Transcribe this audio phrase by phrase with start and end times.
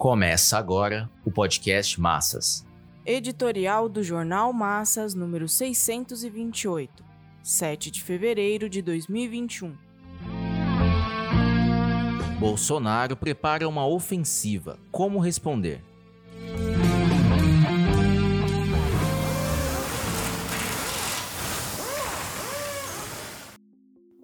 [0.00, 2.66] Começa agora o podcast Massas.
[3.04, 7.04] Editorial do Jornal Massas, número 628,
[7.42, 9.76] 7 de fevereiro de 2021.
[12.38, 14.78] Bolsonaro prepara uma ofensiva.
[14.90, 15.84] Como responder?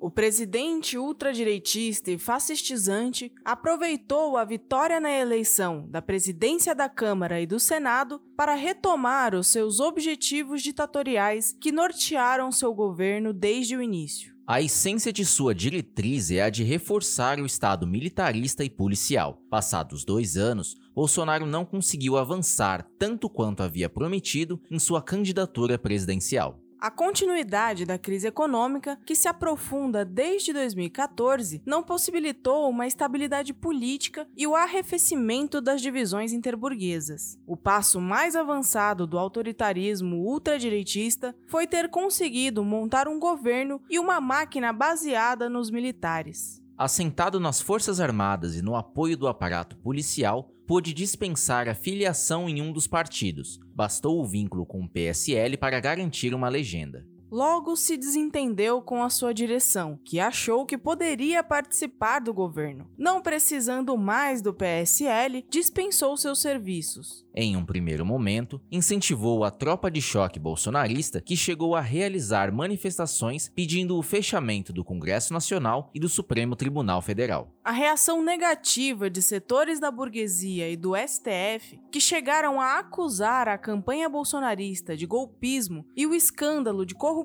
[0.06, 7.46] O presidente ultradireitista e fascistizante aproveitou a vitória na eleição da presidência da Câmara e
[7.46, 14.32] do Senado para retomar os seus objetivos ditatoriais que nortearam seu governo desde o início.
[14.46, 19.42] A essência de sua diretriz é a de reforçar o Estado militarista e policial.
[19.50, 26.60] Passados dois anos, Bolsonaro não conseguiu avançar tanto quanto havia prometido em sua candidatura presidencial.
[26.86, 34.24] A continuidade da crise econômica, que se aprofunda desde 2014, não possibilitou uma estabilidade política
[34.36, 37.36] e o arrefecimento das divisões interburguesas.
[37.44, 44.20] O passo mais avançado do autoritarismo ultradireitista foi ter conseguido montar um governo e uma
[44.20, 46.64] máquina baseada nos militares.
[46.78, 52.60] Assentado nas Forças Armadas e no apoio do aparato policial, pôde dispensar a filiação em
[52.60, 53.58] um dos partidos.
[53.74, 57.06] Bastou o vínculo com o PSL para garantir uma legenda.
[57.30, 62.88] Logo se desentendeu com a sua direção, que achou que poderia participar do governo.
[62.96, 67.26] Não precisando mais do PSL, dispensou seus serviços.
[67.34, 73.50] Em um primeiro momento, incentivou a tropa de choque bolsonarista que chegou a realizar manifestações
[73.54, 77.52] pedindo o fechamento do Congresso Nacional e do Supremo Tribunal Federal.
[77.62, 83.58] A reação negativa de setores da burguesia e do STF, que chegaram a acusar a
[83.58, 87.16] campanha bolsonarista de golpismo e o escândalo de corrupção,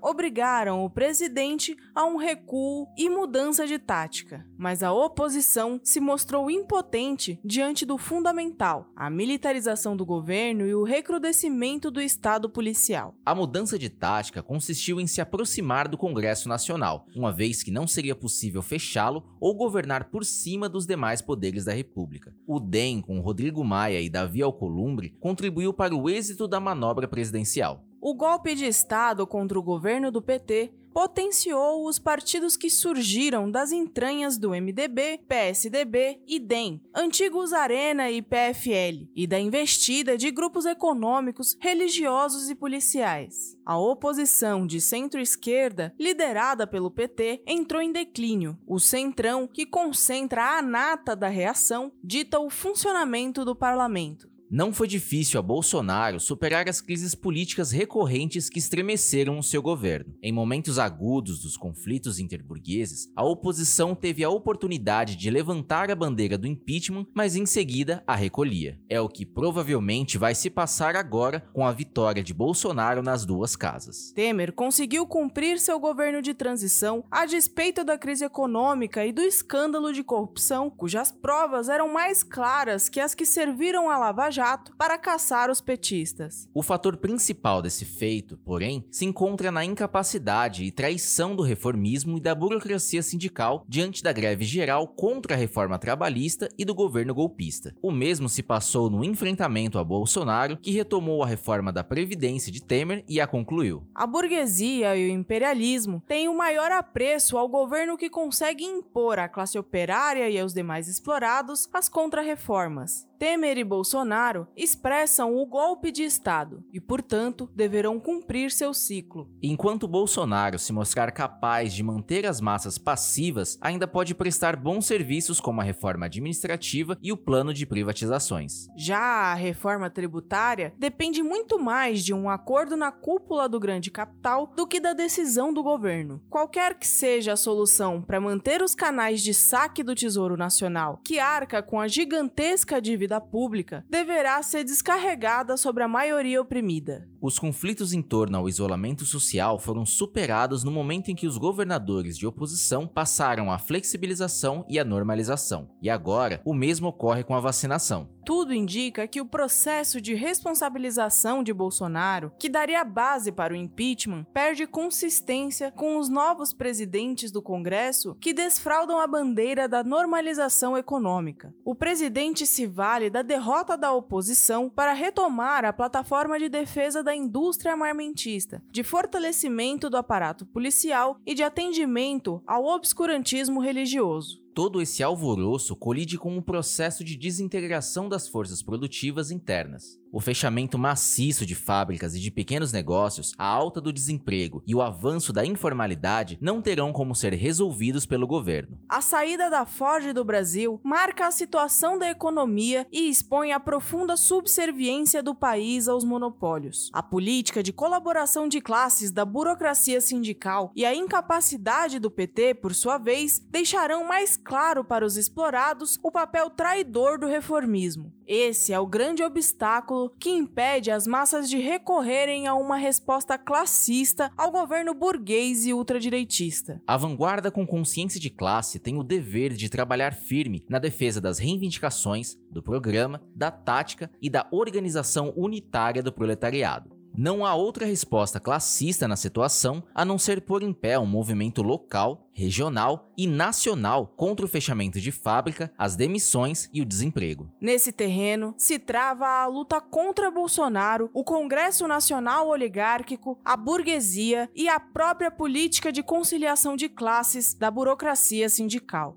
[0.00, 4.46] obrigaram o presidente a um recuo e mudança de tática.
[4.56, 10.84] Mas a oposição se mostrou impotente diante do fundamental, a militarização do governo e o
[10.84, 13.14] recrudescimento do Estado policial.
[13.24, 17.86] A mudança de tática consistiu em se aproximar do Congresso Nacional, uma vez que não
[17.86, 22.34] seria possível fechá-lo ou governar por cima dos demais poderes da República.
[22.46, 27.87] O DEM, com Rodrigo Maia e Davi Alcolumbre, contribuiu para o êxito da manobra presidencial.
[28.00, 33.72] O golpe de Estado contra o governo do PT potenciou os partidos que surgiram das
[33.72, 40.64] entranhas do MDB, PSDB e DEM, antigos Arena e PFL, e da investida de grupos
[40.64, 43.56] econômicos, religiosos e policiais.
[43.64, 48.58] A oposição de centro-esquerda, liderada pelo PT, entrou em declínio.
[48.66, 54.28] O Centrão, que concentra a nata da reação, dita o funcionamento do parlamento.
[54.50, 60.14] Não foi difícil a Bolsonaro superar as crises políticas recorrentes que estremeceram o seu governo.
[60.22, 66.38] Em momentos agudos dos conflitos interburgueses, a oposição teve a oportunidade de levantar a bandeira
[66.38, 68.80] do impeachment, mas em seguida a recolhia.
[68.88, 73.54] É o que provavelmente vai se passar agora com a vitória de Bolsonaro nas duas
[73.54, 74.12] casas.
[74.14, 79.92] Temer conseguiu cumprir seu governo de transição a despeito da crise econômica e do escândalo
[79.92, 84.96] de corrupção, cujas provas eram mais claras que as que serviram a Lava Jato para
[84.96, 86.48] caçar os petistas.
[86.54, 92.20] O fator principal desse feito, porém, se encontra na incapacidade e traição do reformismo e
[92.20, 97.74] da burocracia sindical diante da greve geral contra a reforma trabalhista e do governo golpista.
[97.82, 102.62] O mesmo se passou no enfrentamento a Bolsonaro, que retomou a reforma da Previdência de
[102.62, 103.88] Temer e a concluiu.
[103.92, 109.28] A burguesia e o imperialismo têm o maior apreço ao governo que consegue impor à
[109.28, 113.08] classe operária e aos demais explorados as contrarreformas.
[113.18, 119.28] Temer e Bolsonaro expressam o golpe de Estado e, portanto, deverão cumprir seu ciclo.
[119.42, 125.40] Enquanto Bolsonaro se mostrar capaz de manter as massas passivas, ainda pode prestar bons serviços
[125.40, 128.68] como a reforma administrativa e o plano de privatizações.
[128.76, 134.52] Já a reforma tributária depende muito mais de um acordo na cúpula do grande capital
[134.54, 136.22] do que da decisão do governo.
[136.28, 141.18] Qualquer que seja a solução para manter os canais de saque do Tesouro Nacional, que
[141.18, 147.08] arca com a gigantesca dívida dívida pública deverá ser descarregada sobre a maioria oprimida.
[147.20, 152.16] Os conflitos em torno ao isolamento social foram superados no momento em que os governadores
[152.16, 155.68] de oposição passaram à flexibilização e à normalização.
[155.82, 158.08] E agora, o mesmo ocorre com a vacinação.
[158.24, 164.24] Tudo indica que o processo de responsabilização de Bolsonaro, que daria base para o impeachment,
[164.34, 171.54] perde consistência com os novos presidentes do Congresso que desfraudam a bandeira da normalização econômica.
[171.64, 177.16] O presidente se vale da derrota da oposição para retomar a plataforma de defesa da
[177.16, 184.42] indústria armamentista, de fortalecimento do aparato policial e de atendimento ao obscurantismo religioso.
[184.58, 190.00] Todo esse alvoroço colide com um processo de desintegração das forças produtivas internas.
[190.10, 194.80] O fechamento maciço de fábricas e de pequenos negócios, a alta do desemprego e o
[194.80, 198.78] avanço da informalidade não terão como ser resolvidos pelo governo.
[198.88, 204.16] A saída da Ford do Brasil marca a situação da economia e expõe a profunda
[204.16, 206.90] subserviência do país aos monopólios.
[206.92, 212.74] A política de colaboração de classes da burocracia sindical e a incapacidade do PT, por
[212.74, 218.10] sua vez, deixarão mais claro para os explorados o papel traidor do reformismo.
[218.26, 224.32] Esse é o grande obstáculo que impede as massas de recorrerem a uma resposta classista
[224.38, 226.80] ao governo burguês e ultradireitista.
[226.86, 231.38] A vanguarda com consciência de classe tem o dever de trabalhar firme na defesa das
[231.38, 236.97] reivindicações, do programa, da tática e da organização unitária do proletariado.
[237.20, 241.62] Não há outra resposta classista na situação a não ser pôr em pé um movimento
[241.62, 247.50] local, regional e nacional contra o fechamento de fábrica, as demissões e o desemprego.
[247.60, 254.68] Nesse terreno se trava a luta contra Bolsonaro, o Congresso Nacional Oligárquico, a burguesia e
[254.68, 259.16] a própria política de conciliação de classes da burocracia sindical.